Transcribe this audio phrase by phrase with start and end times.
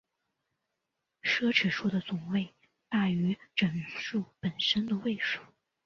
[1.21, 5.39] 奢侈数的总位数大于整数本身的位数。